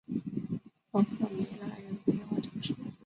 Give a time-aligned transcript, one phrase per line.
[0.89, 2.73] 洛克梅拉人口变化图示